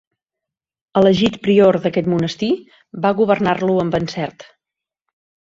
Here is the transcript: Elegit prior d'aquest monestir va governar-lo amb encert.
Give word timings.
Elegit 1.01 1.37
prior 1.47 1.79
d'aquest 1.83 2.09
monestir 2.13 2.49
va 3.05 3.13
governar-lo 3.21 3.77
amb 3.85 4.01
encert. 4.01 4.49